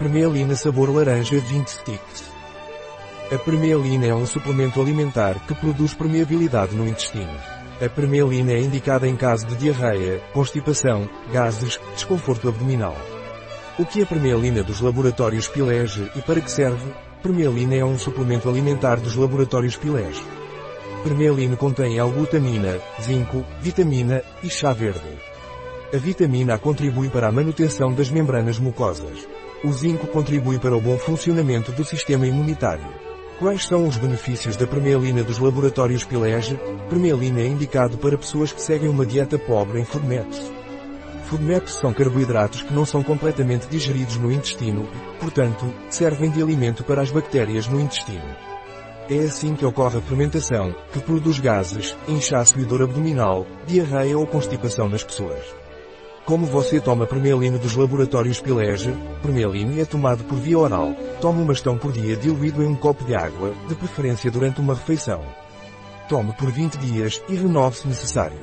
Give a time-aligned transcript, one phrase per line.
[0.00, 2.32] Permealina sabor laranja 20 sticks.
[3.30, 7.36] A permealina é um suplemento alimentar que produz permeabilidade no intestino.
[7.84, 12.96] A permealina é indicada em caso de diarreia, constipação, gases, desconforto abdominal.
[13.78, 16.90] O que é permealina dos laboratórios Pilege e para que serve?
[17.22, 20.24] Permealina é um suplemento alimentar dos laboratórios Pilege.
[21.04, 25.20] Permealina contém L-glutamina, zinco, vitamina e chá verde.
[25.92, 29.28] A vitamina contribui para a manutenção das membranas mucosas.
[29.62, 32.86] O zinco contribui para o bom funcionamento do sistema imunitário.
[33.38, 36.58] Quais são os benefícios da permealina dos laboratórios Pilege?
[36.88, 40.50] Permealina é indicado para pessoas que seguem uma dieta pobre em FODMAPs.
[41.24, 44.88] FODMAPs são carboidratos que não são completamente digeridos no intestino,
[45.20, 48.34] portanto, servem de alimento para as bactérias no intestino.
[49.10, 54.26] É assim que ocorre a fermentação, que produz gases, inchaço e dor abdominal, diarreia ou
[54.26, 55.44] constipação nas pessoas.
[56.24, 58.94] Como você toma permealina dos laboratórios Pilege?
[59.22, 60.94] Permealina é tomado por via oral.
[61.20, 64.74] Tome uma gestão por dia diluído em um copo de água, de preferência durante uma
[64.74, 65.22] refeição.
[66.08, 68.38] Tome por 20 dias e renove se necessário.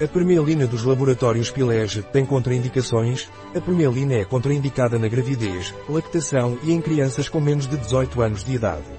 [0.00, 3.28] A permealina dos laboratórios Pilege tem contraindicações.
[3.56, 8.44] A permealina é contraindicada na gravidez, lactação e em crianças com menos de 18 anos
[8.44, 8.90] de idade.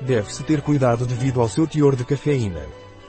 [0.00, 2.62] Deve-se ter cuidado devido ao seu teor de cafeína.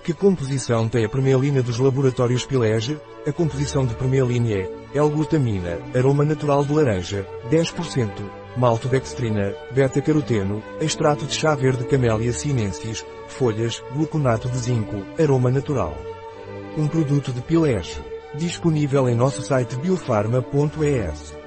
[0.05, 2.95] Que composição tem a permealina dos laboratórios Pilege?
[3.25, 8.11] A composição de permealina é L-glutamina, aroma natural de laranja, 10%,
[8.55, 15.97] maltodextrina, beta-caroteno, extrato de chá verde Camellia sinensis, folhas, gluconato de zinco, aroma natural.
[16.77, 17.99] Um produto de Pilege.
[18.35, 21.44] Disponível em nosso site biofarma.es.